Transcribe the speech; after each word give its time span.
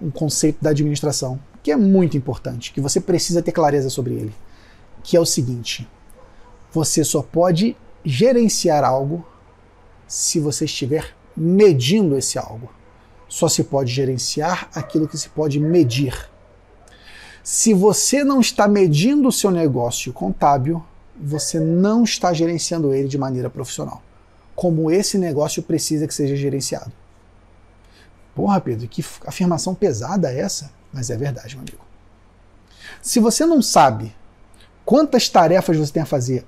um 0.00 0.10
conceito 0.10 0.58
da 0.62 0.70
administração 0.70 1.38
que 1.62 1.70
é 1.70 1.76
muito 1.76 2.16
importante, 2.16 2.72
que 2.72 2.80
você 2.80 3.00
precisa 3.00 3.42
ter 3.42 3.52
clareza 3.52 3.90
sobre 3.90 4.14
ele, 4.14 4.34
que 5.02 5.16
é 5.16 5.20
o 5.20 5.26
seguinte: 5.26 5.88
você 6.72 7.04
só 7.04 7.22
pode 7.22 7.76
gerenciar 8.04 8.84
algo 8.84 9.26
se 10.06 10.40
você 10.40 10.64
estiver 10.64 11.14
medindo 11.36 12.16
esse 12.16 12.38
algo. 12.38 12.70
Só 13.28 13.48
se 13.48 13.62
pode 13.62 13.92
gerenciar 13.92 14.68
aquilo 14.74 15.06
que 15.06 15.16
se 15.16 15.28
pode 15.28 15.60
medir. 15.60 16.28
Se 17.44 17.72
você 17.72 18.24
não 18.24 18.40
está 18.40 18.66
medindo 18.66 19.28
o 19.28 19.32
seu 19.32 19.52
negócio 19.52 20.12
contábil, 20.12 20.84
você 21.16 21.60
não 21.60 22.02
está 22.02 22.32
gerenciando 22.32 22.92
ele 22.92 23.06
de 23.06 23.16
maneira 23.16 23.48
profissional. 23.48 24.02
Como 24.56 24.90
esse 24.90 25.16
negócio 25.16 25.62
precisa 25.62 26.08
que 26.08 26.14
seja 26.14 26.34
gerenciado. 26.34 26.92
Porra, 28.34 28.60
Pedro, 28.60 28.86
que 28.88 29.04
afirmação 29.26 29.74
pesada 29.74 30.32
é 30.32 30.40
essa? 30.40 30.70
Mas 30.92 31.10
é 31.10 31.16
verdade, 31.16 31.56
meu 31.56 31.62
amigo. 31.62 31.84
Se 33.02 33.20
você 33.20 33.46
não 33.46 33.62
sabe 33.62 34.14
quantas 34.84 35.28
tarefas 35.28 35.76
você 35.76 35.92
tem 35.92 36.02
a 36.02 36.06
fazer 36.06 36.44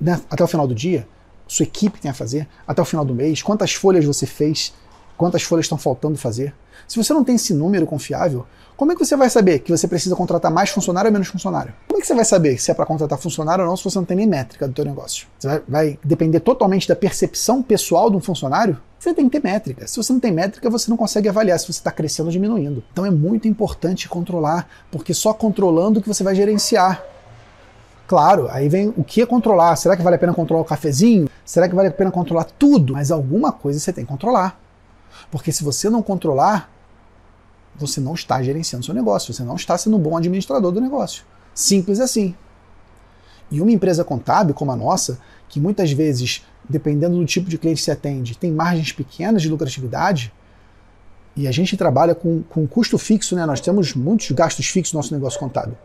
né, 0.00 0.20
até 0.30 0.44
o 0.44 0.46
final 0.46 0.66
do 0.66 0.74
dia, 0.74 1.08
sua 1.46 1.64
equipe 1.64 2.00
tem 2.00 2.10
a 2.10 2.14
fazer, 2.14 2.46
até 2.66 2.80
o 2.82 2.84
final 2.84 3.04
do 3.04 3.14
mês, 3.14 3.42
quantas 3.42 3.72
folhas 3.72 4.04
você 4.04 4.26
fez, 4.26 4.74
quantas 5.16 5.42
folhas 5.42 5.64
estão 5.64 5.78
faltando 5.78 6.18
fazer. 6.18 6.54
Se 6.86 7.02
você 7.02 7.12
não 7.12 7.24
tem 7.24 7.34
esse 7.34 7.52
número 7.52 7.86
confiável, 7.86 8.46
como 8.76 8.92
é 8.92 8.94
que 8.94 9.04
você 9.04 9.16
vai 9.16 9.28
saber 9.28 9.58
que 9.58 9.72
você 9.72 9.88
precisa 9.88 10.14
contratar 10.14 10.52
mais 10.52 10.70
funcionário 10.70 11.08
ou 11.08 11.12
menos 11.12 11.26
funcionário? 11.26 11.74
Como 11.88 11.98
é 11.98 12.00
que 12.00 12.06
você 12.06 12.14
vai 12.14 12.24
saber 12.24 12.58
se 12.58 12.70
é 12.70 12.74
para 12.74 12.86
contratar 12.86 13.18
funcionário 13.18 13.64
ou 13.64 13.70
não 13.70 13.76
se 13.76 13.82
você 13.82 13.98
não 13.98 14.04
tem 14.04 14.16
nem 14.16 14.26
métrica 14.26 14.68
do 14.68 14.74
teu 14.74 14.84
negócio? 14.84 15.26
Você 15.38 15.48
vai, 15.48 15.62
vai 15.66 15.98
depender 16.04 16.40
totalmente 16.40 16.86
da 16.86 16.94
percepção 16.94 17.62
pessoal 17.62 18.08
de 18.08 18.16
um 18.16 18.20
funcionário? 18.20 18.80
Você 18.98 19.14
tem 19.14 19.28
que 19.28 19.38
ter 19.38 19.46
métrica. 19.46 19.86
Se 19.86 19.96
você 19.96 20.12
não 20.12 20.18
tem 20.18 20.32
métrica, 20.32 20.68
você 20.68 20.90
não 20.90 20.96
consegue 20.96 21.28
avaliar 21.28 21.58
se 21.58 21.66
você 21.66 21.78
está 21.78 21.92
crescendo 21.92 22.26
ou 22.26 22.32
diminuindo. 22.32 22.82
Então 22.92 23.06
é 23.06 23.10
muito 23.10 23.46
importante 23.46 24.08
controlar, 24.08 24.68
porque 24.90 25.14
só 25.14 25.32
controlando 25.32 26.02
que 26.02 26.08
você 26.08 26.24
vai 26.24 26.34
gerenciar. 26.34 27.02
Claro, 28.08 28.48
aí 28.50 28.68
vem 28.68 28.92
o 28.96 29.04
que 29.04 29.22
é 29.22 29.26
controlar. 29.26 29.76
Será 29.76 29.96
que 29.96 30.02
vale 30.02 30.16
a 30.16 30.18
pena 30.18 30.34
controlar 30.34 30.62
o 30.62 30.64
cafezinho? 30.64 31.28
Será 31.44 31.68
que 31.68 31.74
vale 31.74 31.88
a 31.88 31.92
pena 31.92 32.10
controlar 32.10 32.44
tudo? 32.44 32.94
Mas 32.94 33.10
alguma 33.12 33.52
coisa 33.52 33.78
você 33.78 33.92
tem 33.92 34.04
que 34.04 34.10
controlar. 34.10 34.58
Porque 35.30 35.52
se 35.52 35.62
você 35.62 35.88
não 35.88 36.02
controlar, 36.02 36.70
você 37.76 38.00
não 38.00 38.14
está 38.14 38.42
gerenciando 38.42 38.84
seu 38.84 38.94
negócio, 38.94 39.32
você 39.32 39.44
não 39.44 39.56
está 39.56 39.78
sendo 39.78 39.96
um 39.96 40.00
bom 40.00 40.16
administrador 40.16 40.72
do 40.72 40.80
negócio. 40.80 41.24
Simples 41.54 42.00
assim. 42.00 42.34
E 43.50 43.60
uma 43.60 43.70
empresa 43.70 44.04
contábil 44.04 44.54
como 44.54 44.70
a 44.70 44.76
nossa, 44.76 45.18
que 45.48 45.58
muitas 45.58 45.92
vezes, 45.92 46.44
dependendo 46.68 47.16
do 47.16 47.24
tipo 47.24 47.48
de 47.48 47.56
cliente 47.56 47.78
que 47.78 47.84
se 47.84 47.90
atende, 47.90 48.36
tem 48.36 48.52
margens 48.52 48.92
pequenas 48.92 49.42
de 49.42 49.48
lucratividade, 49.48 50.32
e 51.34 51.46
a 51.46 51.52
gente 51.52 51.76
trabalha 51.76 52.14
com, 52.14 52.42
com 52.42 52.66
custo 52.66 52.98
fixo, 52.98 53.36
né? 53.36 53.46
nós 53.46 53.60
temos 53.60 53.94
muitos 53.94 54.30
gastos 54.32 54.66
fixos 54.66 54.92
no 54.92 54.98
nosso 54.98 55.14
negócio 55.14 55.38
contábil. 55.38 55.76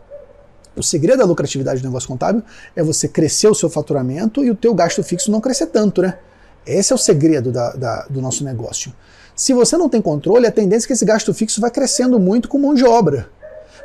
O 0.76 0.82
segredo 0.82 1.18
da 1.18 1.24
lucratividade 1.24 1.80
do 1.80 1.86
negócio 1.86 2.08
contábil 2.08 2.42
é 2.74 2.82
você 2.82 3.06
crescer 3.06 3.46
o 3.46 3.54
seu 3.54 3.70
faturamento 3.70 4.44
e 4.44 4.50
o 4.50 4.56
teu 4.56 4.74
gasto 4.74 5.02
fixo 5.04 5.30
não 5.30 5.40
crescer 5.40 5.66
tanto, 5.66 6.02
né? 6.02 6.18
Esse 6.66 6.92
é 6.92 6.96
o 6.96 6.98
segredo 6.98 7.52
da, 7.52 7.70
da, 7.72 8.06
do 8.10 8.20
nosso 8.20 8.42
negócio. 8.42 8.92
Se 9.36 9.52
você 9.52 9.76
não 9.76 9.88
tem 9.88 10.02
controle, 10.02 10.46
a 10.46 10.50
tendência 10.50 10.86
é 10.86 10.88
que 10.88 10.92
esse 10.94 11.04
gasto 11.04 11.32
fixo 11.32 11.60
vai 11.60 11.70
crescendo 11.70 12.18
muito 12.18 12.48
com 12.48 12.58
mão 12.58 12.74
de 12.74 12.84
obra. 12.84 13.28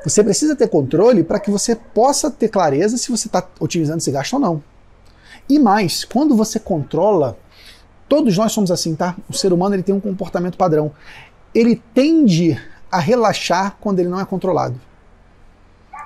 Você 0.03 0.23
precisa 0.23 0.55
ter 0.55 0.67
controle 0.69 1.23
para 1.23 1.39
que 1.39 1.51
você 1.51 1.75
possa 1.75 2.31
ter 2.31 2.47
clareza 2.47 2.97
se 2.97 3.11
você 3.11 3.27
está 3.27 3.45
otimizando 3.59 3.97
esse 3.97 4.11
gasto 4.11 4.33
ou 4.33 4.39
não. 4.39 4.63
E 5.49 5.59
mais, 5.59 6.05
quando 6.05 6.35
você 6.35 6.59
controla, 6.59 7.37
todos 8.07 8.37
nós 8.37 8.51
somos 8.51 8.71
assim, 8.71 8.95
tá? 8.95 9.15
O 9.29 9.33
ser 9.33 9.51
humano 9.51 9.75
ele 9.75 9.83
tem 9.83 9.93
um 9.93 9.99
comportamento 9.99 10.57
padrão. 10.57 10.91
Ele 11.53 11.81
tende 11.93 12.59
a 12.91 12.99
relaxar 12.99 13.77
quando 13.81 13.99
ele 13.99 14.09
não 14.09 14.19
é 14.19 14.25
controlado. 14.25 14.79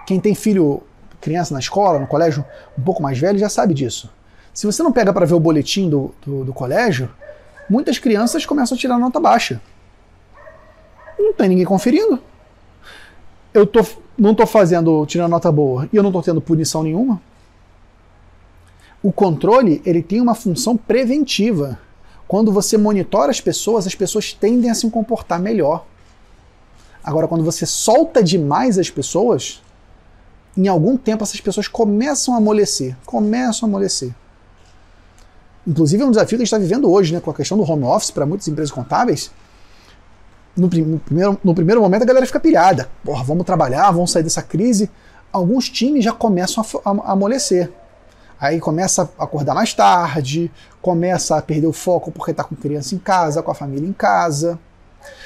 Quem 0.07 0.19
tem 0.19 0.33
filho, 0.33 0.81
criança 1.21 1.53
na 1.53 1.59
escola, 1.59 1.99
no 1.99 2.07
colégio, 2.07 2.43
um 2.77 2.81
pouco 2.81 3.01
mais 3.01 3.17
velho, 3.19 3.37
já 3.37 3.49
sabe 3.49 3.73
disso. 3.73 4.11
Se 4.53 4.65
você 4.65 4.81
não 4.81 4.91
pega 4.91 5.13
para 5.13 5.25
ver 5.25 5.33
o 5.33 5.39
boletim 5.39 5.89
do, 5.89 6.13
do, 6.25 6.45
do 6.45 6.53
colégio, 6.53 7.09
muitas 7.69 7.99
crianças 7.99 8.45
começam 8.45 8.75
a 8.75 8.79
tirar 8.79 8.97
nota 8.97 9.19
baixa. 9.19 9.61
Não 11.17 11.33
tem 11.33 11.49
ninguém 11.49 11.65
conferindo. 11.65 12.19
Eu 13.53 13.67
tô, 13.67 13.85
não 14.17 14.31
estou 14.31 14.47
fazendo, 14.47 15.05
tirando 15.05 15.31
nota 15.31 15.51
boa, 15.51 15.87
e 15.91 15.95
eu 15.95 16.03
não 16.03 16.09
estou 16.09 16.23
tendo 16.23 16.41
punição 16.41 16.83
nenhuma. 16.83 17.21
O 19.01 19.11
controle 19.11 19.81
ele 19.85 20.01
tem 20.01 20.21
uma 20.21 20.33
função 20.33 20.77
preventiva. 20.77 21.77
Quando 22.27 22.51
você 22.51 22.77
monitora 22.77 23.29
as 23.29 23.41
pessoas, 23.41 23.85
as 23.85 23.93
pessoas 23.93 24.33
tendem 24.33 24.71
a 24.71 24.73
se 24.73 24.89
comportar 24.89 25.39
melhor. 25.39 25.85
Agora, 27.03 27.27
quando 27.27 27.43
você 27.43 27.65
solta 27.65 28.23
demais 28.23 28.79
as 28.79 28.89
pessoas, 28.89 29.61
em 30.55 30.67
algum 30.67 30.95
tempo 30.95 31.23
essas 31.23 31.41
pessoas 31.41 31.67
começam 31.67 32.33
a 32.33 32.37
amolecer. 32.37 32.95
Começam 33.05 33.67
a 33.67 33.69
amolecer. 33.69 34.15
Inclusive 35.67 36.01
é 36.01 36.05
um 36.05 36.11
desafio 36.11 36.37
que 36.37 36.43
a 36.43 36.45
gente 36.45 36.47
está 36.47 36.57
vivendo 36.57 36.89
hoje, 36.91 37.13
né, 37.13 37.19
com 37.19 37.29
a 37.29 37.33
questão 37.33 37.57
do 37.57 37.69
home 37.69 37.83
office 37.83 38.11
para 38.11 38.25
muitas 38.25 38.47
empresas 38.47 38.71
contábeis. 38.71 39.31
No, 40.55 40.67
no, 40.67 40.99
primeiro, 40.99 41.39
no 41.43 41.55
primeiro 41.55 41.81
momento 41.81 42.03
a 42.03 42.05
galera 42.05 42.25
fica 42.25 42.39
pilhada. 42.39 42.89
Porra, 43.03 43.23
vamos 43.23 43.45
trabalhar, 43.45 43.89
vamos 43.91 44.11
sair 44.11 44.23
dessa 44.23 44.41
crise. 44.41 44.89
Alguns 45.31 45.69
times 45.69 46.03
já 46.03 46.11
começam 46.11 46.63
a, 46.63 46.89
a, 46.89 46.91
a 46.91 47.11
amolecer. 47.13 47.71
Aí 48.39 48.59
começa 48.59 49.09
a 49.17 49.23
acordar 49.23 49.55
mais 49.55 49.73
tarde, 49.73 50.51
começa 50.81 51.37
a 51.37 51.41
perder 51.41 51.67
o 51.67 51.73
foco 51.73 52.11
porque 52.11 52.31
está 52.31 52.43
com 52.43 52.55
criança 52.55 52.93
em 52.93 52.97
casa, 52.97 53.41
com 53.41 53.49
a 53.49 53.55
família 53.55 53.87
em 53.87 53.93
casa. 53.93 54.59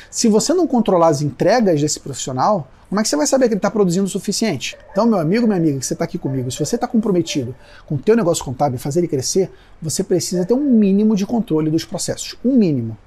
Se 0.10 0.28
você 0.28 0.54
não 0.54 0.68
controlar 0.68 1.08
as 1.08 1.22
entregas 1.22 1.82
desse 1.82 2.00
profissional, 2.00 2.68
como 2.88 3.02
é 3.02 3.04
que 3.04 3.10
você 3.10 3.18
vai 3.18 3.28
saber 3.28 3.48
que 3.48 3.54
ele 3.54 3.60
está 3.60 3.70
produzindo 3.70 4.06
o 4.06 4.10
suficiente? 4.10 4.78
Então, 4.92 5.06
meu 5.06 5.20
amigo, 5.20 5.46
minha 5.46 5.58
amiga, 5.58 5.78
que 5.80 5.86
você 5.86 5.94
está 5.94 6.06
aqui 6.06 6.18
comigo, 6.18 6.50
se 6.50 6.60
você 6.60 6.76
está 6.76 6.88
comprometido 6.88 7.54
com 7.86 7.96
o 7.96 7.98
teu 7.98 8.16
negócio 8.16 8.46
contábil 8.46 8.80
fazer 8.80 9.00
ele 9.00 9.08
crescer, 9.08 9.52
você 9.82 10.04
precisa 10.04 10.46
ter 10.46 10.54
um 10.54 10.64
mínimo 10.64 11.16
de 11.16 11.26
controle 11.26 11.70
dos 11.70 11.84
processos. 11.84 12.38
Um 12.46 12.56
mínimo. 12.56 12.98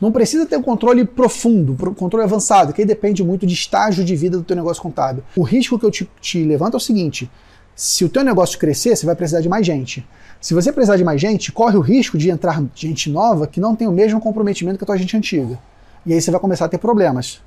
Não 0.00 0.12
precisa 0.12 0.46
ter 0.46 0.56
um 0.56 0.62
controle 0.62 1.04
profundo, 1.04 1.72
um 1.72 1.94
controle 1.94 2.24
avançado, 2.24 2.72
que 2.72 2.82
aí 2.82 2.86
depende 2.86 3.22
muito 3.24 3.46
de 3.46 3.54
estágio 3.54 4.04
de 4.04 4.14
vida 4.14 4.36
do 4.36 4.44
teu 4.44 4.54
negócio 4.54 4.82
contábil. 4.82 5.24
O 5.34 5.42
risco 5.42 5.78
que 5.78 5.84
eu 5.84 5.90
te, 5.90 6.08
te 6.20 6.44
levanto 6.44 6.74
é 6.74 6.76
o 6.76 6.80
seguinte: 6.80 7.30
se 7.74 8.04
o 8.04 8.08
teu 8.08 8.22
negócio 8.22 8.58
crescer, 8.58 8.94
você 8.94 9.04
vai 9.04 9.16
precisar 9.16 9.40
de 9.40 9.48
mais 9.48 9.66
gente. 9.66 10.06
Se 10.40 10.54
você 10.54 10.72
precisar 10.72 10.96
de 10.96 11.04
mais 11.04 11.20
gente, 11.20 11.50
corre 11.50 11.76
o 11.76 11.80
risco 11.80 12.16
de 12.16 12.30
entrar 12.30 12.62
gente 12.74 13.10
nova 13.10 13.46
que 13.46 13.58
não 13.58 13.74
tem 13.74 13.88
o 13.88 13.92
mesmo 13.92 14.20
comprometimento 14.20 14.78
que 14.78 14.84
a 14.84 14.86
tua 14.86 14.96
gente 14.96 15.16
antiga. 15.16 15.58
E 16.06 16.12
aí 16.12 16.20
você 16.20 16.30
vai 16.30 16.38
começar 16.38 16.66
a 16.66 16.68
ter 16.68 16.78
problemas 16.78 17.40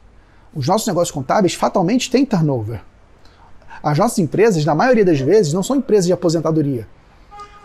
os 0.54 0.68
nossos 0.68 0.88
negócios 0.88 1.12
contábeis 1.12 1.54
fatalmente 1.54 2.10
têm 2.10 2.26
turnover. 2.26 2.82
As 3.82 3.98
nossas 3.98 4.20
empresas, 4.20 4.64
na 4.66 4.76
maioria 4.76 5.06
das 5.06 5.20
vezes, 5.20 5.54
não 5.54 5.64
são 5.64 5.78
empresas 5.78 6.06
de 6.06 6.14
aposentadoria. 6.14 6.88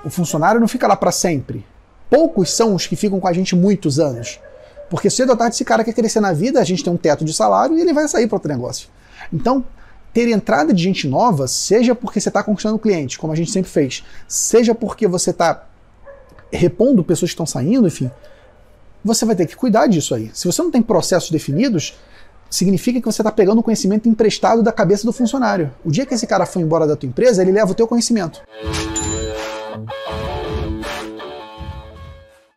O 0.04 0.10
funcionário 0.10 0.60
não 0.60 0.68
fica 0.68 0.86
lá 0.86 0.96
para 0.96 1.10
sempre. 1.10 1.66
Poucos 2.08 2.50
são 2.50 2.74
os 2.74 2.86
que 2.86 2.96
ficam 2.96 3.18
com 3.18 3.26
a 3.26 3.32
gente 3.32 3.56
muitos 3.56 3.98
anos. 3.98 4.40
Porque 4.88 5.10
cedo 5.10 5.30
ou 5.30 5.36
tarde 5.36 5.54
esse 5.54 5.64
cara 5.64 5.82
quer 5.82 5.92
crescer 5.92 6.20
na 6.20 6.32
vida, 6.32 6.60
a 6.60 6.64
gente 6.64 6.82
tem 6.82 6.92
um 6.92 6.96
teto 6.96 7.24
de 7.24 7.32
salário 7.32 7.76
e 7.76 7.80
ele 7.80 7.92
vai 7.92 8.06
sair 8.08 8.26
para 8.26 8.36
outro 8.36 8.50
negócio. 8.50 8.88
Então, 9.32 9.64
ter 10.12 10.28
entrada 10.28 10.72
de 10.72 10.82
gente 10.82 11.08
nova, 11.08 11.46
seja 11.46 11.94
porque 11.94 12.20
você 12.20 12.28
está 12.28 12.42
conquistando 12.42 12.78
clientes, 12.78 13.16
como 13.16 13.32
a 13.32 13.36
gente 13.36 13.50
sempre 13.50 13.70
fez, 13.70 14.04
seja 14.26 14.74
porque 14.74 15.06
você 15.06 15.30
está 15.30 15.66
repondo 16.50 17.04
pessoas 17.04 17.30
que 17.30 17.34
estão 17.34 17.46
saindo, 17.46 17.86
enfim, 17.86 18.10
você 19.04 19.24
vai 19.24 19.36
ter 19.36 19.46
que 19.46 19.54
cuidar 19.56 19.86
disso 19.88 20.14
aí. 20.14 20.30
Se 20.32 20.46
você 20.46 20.62
não 20.62 20.70
tem 20.70 20.80
processos 20.80 21.30
definidos, 21.30 21.98
significa 22.48 23.00
que 23.00 23.06
você 23.06 23.22
está 23.22 23.30
pegando 23.30 23.58
o 23.58 23.62
conhecimento 23.62 24.08
emprestado 24.08 24.62
da 24.62 24.72
cabeça 24.72 25.04
do 25.04 25.12
funcionário. 25.12 25.70
O 25.84 25.90
dia 25.90 26.06
que 26.06 26.14
esse 26.14 26.26
cara 26.26 26.46
for 26.46 26.60
embora 26.60 26.86
da 26.86 26.96
tua 26.96 27.08
empresa, 27.08 27.42
ele 27.42 27.52
leva 27.52 27.72
o 27.72 27.74
teu 27.74 27.86
conhecimento. 27.86 28.40